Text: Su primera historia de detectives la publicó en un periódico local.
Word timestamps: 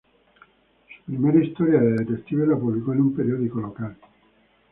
Su 0.95 1.03
primera 1.03 1.43
historia 1.45 1.79
de 1.79 1.91
detectives 1.99 2.47
la 2.47 2.57
publicó 2.57 2.91
en 2.93 3.01
un 3.01 3.15
periódico 3.15 3.59
local. 3.61 3.95